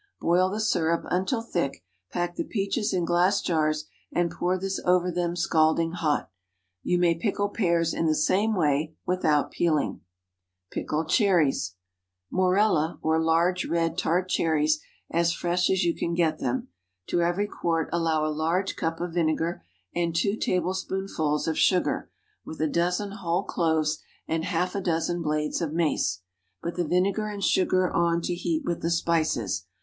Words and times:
Boil 0.19 0.49
the 0.49 0.59
syrup 0.59 1.03
until 1.11 1.43
thick, 1.43 1.83
pack 2.11 2.35
the 2.35 2.43
peaches 2.43 2.91
in 2.91 3.05
glass 3.05 3.39
jars, 3.39 3.85
and 4.11 4.31
pour 4.31 4.57
this 4.57 4.79
over 4.83 5.11
them 5.11 5.35
scalding 5.35 5.91
hot. 5.91 6.31
You 6.81 6.97
may 6.97 7.13
pickle 7.13 7.49
pears 7.49 7.93
in 7.93 8.07
the 8.07 8.15
same 8.15 8.55
way 8.55 8.95
without 9.05 9.51
peeling. 9.51 10.01
PICKLED 10.71 11.07
CHERRIES. 11.07 11.75
✠ 11.75 11.75
Morella, 12.31 12.97
or 13.03 13.21
large 13.21 13.67
red 13.67 13.95
tart 13.95 14.27
cherries, 14.27 14.79
as 15.11 15.33
fresh 15.33 15.69
as 15.69 15.83
you 15.83 15.95
can 15.95 16.15
get 16.15 16.39
them. 16.39 16.69
To 17.09 17.21
every 17.21 17.45
quart 17.45 17.87
allow 17.93 18.25
a 18.25 18.33
large 18.33 18.75
cup 18.75 18.99
of 19.01 19.13
vinegar 19.13 19.63
and 19.93 20.15
two 20.15 20.35
tablespoonfuls 20.35 21.47
of 21.47 21.59
sugar, 21.59 22.09
with 22.43 22.59
a 22.59 22.65
dozen 22.67 23.11
whole 23.11 23.43
cloves 23.43 23.99
and 24.27 24.45
half 24.45 24.73
a 24.73 24.81
dozen 24.81 25.21
blades 25.21 25.61
of 25.61 25.73
mace. 25.73 26.21
Put 26.63 26.73
the 26.73 26.87
vinegar 26.87 27.27
and 27.27 27.43
sugar 27.43 27.91
on 27.93 28.21
to 28.21 28.33
heat 28.33 28.63
with 28.65 28.81
the 28.81 28.89
spices. 28.89 29.67